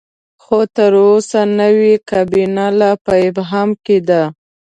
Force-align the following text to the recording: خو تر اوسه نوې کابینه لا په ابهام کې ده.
خو 0.43 0.59
تر 0.75 0.91
اوسه 1.07 1.39
نوې 1.59 1.93
کابینه 2.09 2.65
لا 2.79 2.91
په 3.05 3.13
ابهام 3.27 3.69
کې 3.85 3.97
ده. 4.07 4.23